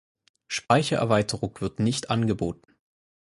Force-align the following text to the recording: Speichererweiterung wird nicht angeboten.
Speichererweiterung 0.47 1.61
wird 1.61 1.79
nicht 1.79 2.09
angeboten. 2.09 2.75